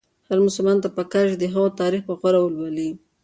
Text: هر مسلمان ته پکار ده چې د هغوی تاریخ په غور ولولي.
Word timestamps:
هر 0.29 0.37
مسلمان 0.45 0.77
ته 0.83 0.89
پکار 0.97 1.25
ده 1.27 1.31
چې 1.31 1.37
د 1.39 1.45
هغوی 1.53 1.71
تاریخ 1.81 2.01
په 2.05 2.13
غور 2.19 2.35
ولولي. 2.41 2.89